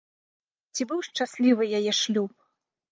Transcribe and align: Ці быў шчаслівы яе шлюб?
Ці 0.73 0.81
быў 0.93 0.99
шчаслівы 1.11 1.63
яе 1.83 1.91
шлюб? 2.01 2.31